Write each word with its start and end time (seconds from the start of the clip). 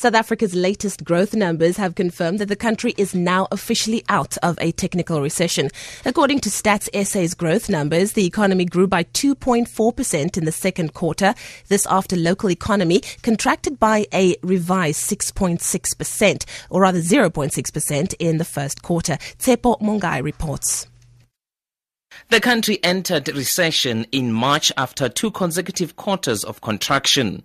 South 0.00 0.14
Africa's 0.14 0.54
latest 0.54 1.04
growth 1.04 1.34
numbers 1.34 1.76
have 1.76 1.94
confirmed 1.94 2.38
that 2.38 2.48
the 2.48 2.56
country 2.56 2.94
is 2.96 3.14
now 3.14 3.46
officially 3.52 4.02
out 4.08 4.38
of 4.38 4.58
a 4.58 4.72
technical 4.72 5.20
recession. 5.20 5.68
According 6.06 6.40
to 6.40 6.48
Stats 6.48 6.88
SA's 7.04 7.34
growth 7.34 7.68
numbers, 7.68 8.12
the 8.12 8.24
economy 8.24 8.64
grew 8.64 8.86
by 8.86 9.04
2.4% 9.04 10.38
in 10.38 10.46
the 10.46 10.52
second 10.52 10.94
quarter. 10.94 11.34
This 11.68 11.86
after 11.90 12.16
local 12.16 12.50
economy 12.50 13.02
contracted 13.20 13.78
by 13.78 14.06
a 14.14 14.36
revised 14.42 15.02
6.6%, 15.10 16.46
or 16.70 16.80
rather 16.80 17.00
0.6% 17.00 18.14
in 18.18 18.38
the 18.38 18.44
first 18.46 18.80
quarter. 18.80 19.18
Tsepo 19.38 19.78
Mongai 19.82 20.22
reports. 20.22 20.86
The 22.30 22.40
country 22.40 22.82
entered 22.82 23.28
recession 23.28 24.06
in 24.12 24.32
March 24.32 24.72
after 24.78 25.10
two 25.10 25.30
consecutive 25.30 25.96
quarters 25.96 26.42
of 26.42 26.62
contraction. 26.62 27.42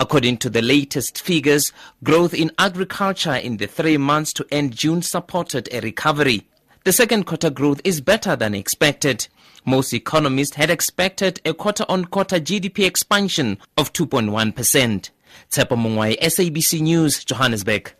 According 0.00 0.38
to 0.38 0.50
the 0.50 0.62
latest 0.62 1.22
figures, 1.22 1.70
growth 2.02 2.34
in 2.34 2.50
agriculture 2.58 3.34
in 3.34 3.56
the 3.56 3.66
three 3.66 3.96
months 3.96 4.32
to 4.34 4.46
end 4.50 4.76
June 4.76 5.02
supported 5.02 5.68
a 5.72 5.80
recovery. 5.80 6.46
The 6.84 6.92
second 6.92 7.26
quarter 7.26 7.50
growth 7.50 7.80
is 7.84 8.00
better 8.00 8.34
than 8.34 8.54
expected. 8.54 9.28
Most 9.64 9.94
economists 9.94 10.56
had 10.56 10.70
expected 10.70 11.40
a 11.44 11.54
quarter 11.54 11.84
on 11.88 12.06
quarter 12.06 12.40
GDP 12.40 12.84
expansion 12.84 13.58
of 13.76 13.92
2.1%. 13.92 15.10
Tsepo 15.50 15.76
Mungwai, 15.76 16.18
SABC 16.18 16.80
News, 16.80 17.24
Johannesburg. 17.24 17.94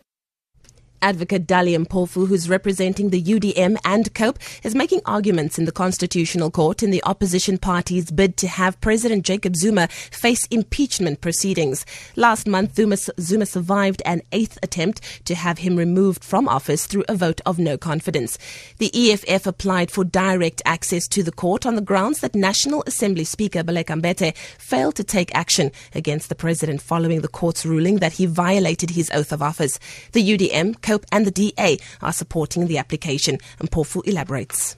Advocate 1.03 1.45
Dali 1.45 1.77
Mpofu, 1.77 2.29
who's 2.29 2.47
representing 2.47 3.09
the 3.09 3.21
UDM 3.21 3.75
and 3.83 4.13
COPE, 4.13 4.39
is 4.63 4.73
making 4.73 5.01
arguments 5.05 5.59
in 5.59 5.65
the 5.65 5.71
Constitutional 5.73 6.49
Court 6.49 6.81
in 6.81 6.91
the 6.91 7.03
opposition 7.03 7.57
party's 7.57 8.09
bid 8.09 8.37
to 8.37 8.47
have 8.47 8.79
President 8.79 9.25
Jacob 9.25 9.57
Zuma 9.57 9.89
face 9.89 10.47
impeachment 10.47 11.19
proceedings. 11.19 11.85
Last 12.15 12.47
month, 12.47 12.75
Zuma, 12.77 12.95
Zuma 13.19 13.45
survived 13.45 14.01
an 14.05 14.21
eighth 14.31 14.57
attempt 14.63 15.25
to 15.25 15.35
have 15.35 15.57
him 15.57 15.75
removed 15.75 16.23
from 16.23 16.47
office 16.47 16.87
through 16.87 17.03
a 17.09 17.15
vote 17.15 17.41
of 17.45 17.59
no 17.59 17.77
confidence. 17.77 18.37
The 18.77 19.11
EFF 19.11 19.45
applied 19.45 19.91
for 19.91 20.05
direct 20.05 20.61
access 20.65 21.05
to 21.09 21.21
the 21.21 21.33
court 21.33 21.65
on 21.65 21.75
the 21.75 21.81
grounds 21.81 22.21
that 22.21 22.33
National 22.33 22.81
Assembly 22.87 23.25
Speaker 23.25 23.61
Baleka 23.61 24.01
Mbete 24.01 24.37
failed 24.57 24.95
to 24.95 25.03
take 25.03 25.35
action 25.35 25.69
against 25.93 26.29
the 26.29 26.35
president 26.35 26.81
following 26.81 27.19
the 27.19 27.27
court's 27.27 27.65
ruling 27.65 27.97
that 27.97 28.13
he 28.13 28.25
violated 28.25 28.91
his 28.91 29.11
oath 29.13 29.33
of 29.33 29.41
office. 29.41 29.79
The 30.13 30.37
UDM, 30.37 30.79
and 31.11 31.25
the 31.25 31.31
DA 31.31 31.77
are 32.01 32.13
supporting 32.13 32.67
the 32.67 32.77
application. 32.77 33.37
And 33.59 33.69
Mpofu 33.69 34.07
elaborates. 34.07 34.77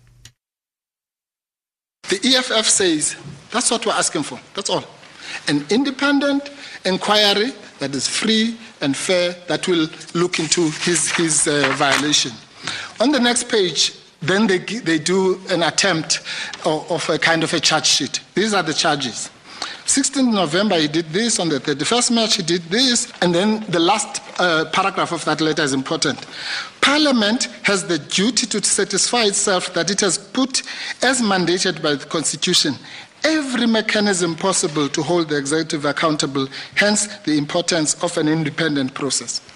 The 2.09 2.19
EFF 2.23 2.65
says 2.65 3.15
that's 3.51 3.71
what 3.71 3.85
we're 3.85 3.93
asking 3.93 4.23
for. 4.23 4.39
That's 4.53 4.69
all. 4.69 4.83
An 5.47 5.65
independent 5.69 6.51
inquiry 6.85 7.51
that 7.79 7.95
is 7.95 8.07
free 8.07 8.57
and 8.81 8.95
fair 8.95 9.33
that 9.47 9.67
will 9.67 9.87
look 10.13 10.39
into 10.39 10.69
his, 10.81 11.11
his 11.11 11.47
uh, 11.47 11.71
violation. 11.75 12.31
On 12.99 13.11
the 13.11 13.19
next 13.19 13.49
page, 13.49 13.93
then 14.21 14.47
they, 14.47 14.59
they 14.59 14.99
do 14.99 15.39
an 15.49 15.63
attempt 15.63 16.21
of, 16.65 16.89
of 16.91 17.09
a 17.09 17.17
kind 17.17 17.43
of 17.43 17.53
a 17.53 17.59
charge 17.59 17.85
sheet. 17.87 18.21
These 18.33 18.53
are 18.53 18.63
the 18.63 18.73
charges. 18.73 19.29
16th 19.85 20.33
November, 20.33 20.79
he 20.79 20.87
did 20.87 21.05
this. 21.09 21.39
On 21.39 21.47
the 21.47 21.59
31st 21.59 22.15
March, 22.15 22.35
he 22.35 22.43
did 22.43 22.63
this. 22.63 23.11
And 23.21 23.33
then 23.33 23.63
the 23.69 23.79
last 23.79 24.21
uh, 24.39 24.65
paragraph 24.71 25.11
of 25.11 25.23
that 25.25 25.41
letter 25.41 25.61
is 25.61 25.73
important. 25.73 26.25
Parliament 26.81 27.45
has 27.63 27.85
the 27.87 27.99
duty 27.99 28.47
to 28.47 28.63
satisfy 28.63 29.23
itself 29.23 29.73
that 29.73 29.89
it 29.91 30.01
has 30.01 30.17
put, 30.17 30.63
as 31.03 31.21
mandated 31.21 31.81
by 31.81 31.95
the 31.95 32.05
Constitution, 32.05 32.75
every 33.23 33.65
mechanism 33.67 34.35
possible 34.35 34.89
to 34.89 35.01
hold 35.01 35.29
the 35.29 35.37
executive 35.37 35.85
accountable, 35.85 36.47
hence 36.75 37.07
the 37.23 37.37
importance 37.37 37.95
of 38.03 38.17
an 38.17 38.27
independent 38.27 38.93
process. 38.93 39.54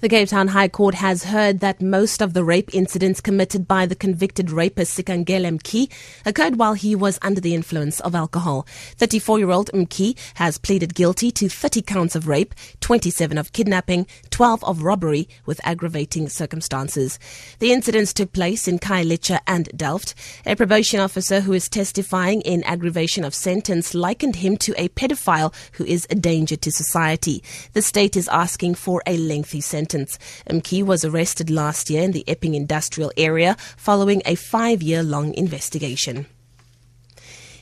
The 0.00 0.08
Cape 0.08 0.30
Town 0.30 0.48
High 0.48 0.68
Court 0.68 0.94
has 0.94 1.24
heard 1.24 1.60
that 1.60 1.82
most 1.82 2.22
of 2.22 2.32
the 2.32 2.42
rape 2.42 2.74
incidents 2.74 3.20
committed 3.20 3.68
by 3.68 3.84
the 3.84 3.94
convicted 3.94 4.50
rapist 4.50 4.96
Sikangele 4.96 5.58
Mki 5.58 5.90
occurred 6.24 6.56
while 6.56 6.72
he 6.72 6.94
was 6.94 7.18
under 7.20 7.38
the 7.38 7.54
influence 7.54 8.00
of 8.00 8.14
alcohol. 8.14 8.66
34-year-old 8.96 9.70
Mki 9.74 10.16
has 10.36 10.56
pleaded 10.56 10.94
guilty 10.94 11.30
to 11.32 11.50
30 11.50 11.82
counts 11.82 12.16
of 12.16 12.28
rape, 12.28 12.54
27 12.80 13.36
of 13.36 13.52
kidnapping, 13.52 14.06
12 14.30 14.64
of 14.64 14.82
robbery 14.82 15.28
with 15.44 15.60
aggravating 15.64 16.30
circumstances. 16.30 17.18
The 17.58 17.70
incidents 17.70 18.14
took 18.14 18.32
place 18.32 18.66
in 18.66 18.78
Khayelitsha 18.78 19.40
and 19.46 19.68
Delft. 19.76 20.14
A 20.46 20.56
probation 20.56 21.00
officer 21.00 21.42
who 21.42 21.52
is 21.52 21.68
testifying 21.68 22.40
in 22.40 22.64
aggravation 22.64 23.22
of 23.22 23.34
sentence 23.34 23.92
likened 23.92 24.36
him 24.36 24.56
to 24.56 24.72
a 24.78 24.88
pedophile 24.88 25.54
who 25.72 25.84
is 25.84 26.06
a 26.08 26.14
danger 26.14 26.56
to 26.56 26.72
society. 26.72 27.42
The 27.74 27.82
state 27.82 28.16
is 28.16 28.28
asking 28.28 28.76
for 28.76 29.02
a 29.06 29.18
lengthy 29.18 29.60
sentence 29.60 29.89
sentence. 29.90 30.18
Mki 30.48 30.84
was 30.84 31.04
arrested 31.04 31.50
last 31.50 31.90
year 31.90 32.02
in 32.02 32.12
the 32.12 32.24
Epping 32.28 32.54
industrial 32.54 33.12
area 33.16 33.56
following 33.76 34.22
a 34.24 34.34
five 34.34 34.82
year 34.82 35.02
long 35.02 35.34
investigation. 35.34 36.26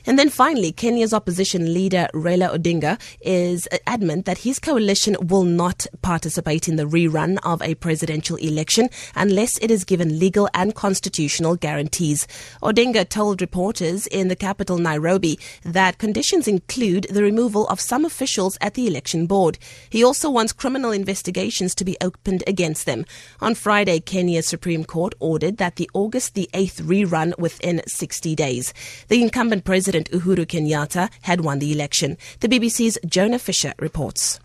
And 0.09 0.17
then 0.17 0.31
finally, 0.31 0.71
Kenya's 0.71 1.13
opposition 1.13 1.71
leader 1.71 2.07
Raila 2.15 2.57
Odinga 2.57 2.99
is 3.21 3.67
adamant 3.85 4.25
that 4.25 4.39
his 4.39 4.57
coalition 4.57 5.15
will 5.21 5.43
not 5.43 5.85
participate 6.01 6.67
in 6.67 6.77
the 6.77 6.85
rerun 6.85 7.37
of 7.43 7.61
a 7.61 7.75
presidential 7.75 8.35
election 8.37 8.89
unless 9.15 9.59
it 9.59 9.69
is 9.69 9.83
given 9.83 10.17
legal 10.17 10.49
and 10.55 10.73
constitutional 10.73 11.55
guarantees. 11.55 12.25
Odinga 12.63 13.07
told 13.07 13.39
reporters 13.39 14.07
in 14.07 14.29
the 14.29 14.35
capital 14.35 14.79
Nairobi 14.79 15.37
that 15.61 15.99
conditions 15.99 16.47
include 16.47 17.05
the 17.11 17.21
removal 17.21 17.67
of 17.67 17.79
some 17.79 18.03
officials 18.03 18.57
at 18.61 18.73
the 18.73 18.87
election 18.87 19.27
board. 19.27 19.59
He 19.91 20.03
also 20.03 20.31
wants 20.31 20.53
criminal 20.53 20.91
investigations 20.91 21.75
to 21.75 21.85
be 21.85 21.95
opened 22.01 22.43
against 22.47 22.87
them. 22.87 23.05
On 23.41 23.53
Friday, 23.53 23.99
Kenya's 23.99 24.47
Supreme 24.47 24.85
Court 24.85 25.13
ordered 25.19 25.57
that 25.57 25.75
the 25.75 25.87
August 25.93 26.33
the 26.33 26.49
8th 26.55 26.81
rerun 26.81 27.37
within 27.37 27.83
60 27.85 28.33
days. 28.33 28.73
The 29.09 29.21
incumbent 29.21 29.65
president 29.65 29.98
President 29.99 30.23
Uhuru 30.23 30.45
Kenyatta 30.45 31.09
had 31.21 31.41
won 31.41 31.59
the 31.59 31.71
election. 31.71 32.17
The 32.39 32.47
BBC's 32.47 32.97
Jonah 33.05 33.39
Fisher 33.39 33.73
reports. 33.79 34.39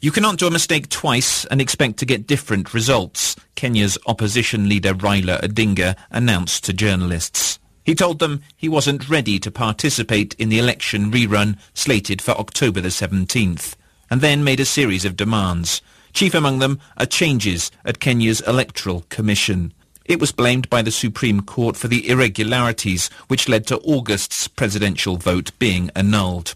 You 0.00 0.10
cannot 0.10 0.38
do 0.38 0.46
a 0.46 0.50
mistake 0.50 0.88
twice 0.88 1.44
and 1.46 1.60
expect 1.60 1.98
to 1.98 2.06
get 2.06 2.26
different 2.26 2.74
results, 2.74 3.36
Kenya's 3.54 3.96
opposition 4.06 4.68
leader 4.68 4.92
Raila 4.92 5.40
Odinga 5.40 5.96
announced 6.10 6.64
to 6.64 6.72
journalists. 6.72 7.58
He 7.84 7.94
told 7.94 8.18
them 8.18 8.42
he 8.56 8.68
wasn't 8.68 9.08
ready 9.08 9.38
to 9.38 9.50
participate 9.50 10.34
in 10.34 10.48
the 10.48 10.58
election 10.58 11.12
rerun 11.12 11.56
slated 11.74 12.20
for 12.20 12.32
October 12.32 12.80
the 12.80 12.88
17th, 12.88 13.76
and 14.10 14.20
then 14.20 14.44
made 14.44 14.60
a 14.60 14.64
series 14.64 15.04
of 15.04 15.16
demands. 15.16 15.80
Chief 16.12 16.34
among 16.34 16.58
them 16.58 16.80
are 16.96 17.06
changes 17.06 17.70
at 17.84 18.00
Kenya's 18.00 18.40
Electoral 18.42 19.04
Commission. 19.08 19.72
It 20.04 20.20
was 20.20 20.32
blamed 20.32 20.68
by 20.68 20.82
the 20.82 20.90
Supreme 20.90 21.40
Court 21.40 21.76
for 21.76 21.88
the 21.88 22.08
irregularities 22.08 23.08
which 23.28 23.48
led 23.48 23.66
to 23.68 23.78
August's 23.78 24.48
presidential 24.48 25.16
vote 25.16 25.50
being 25.58 25.90
annulled. 25.96 26.54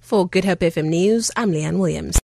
For 0.00 0.26
Good 0.26 0.46
Hope 0.46 0.60
FM 0.60 0.86
News, 0.86 1.30
I'm 1.36 1.52
Leanne 1.52 1.78
Williams. 1.78 2.16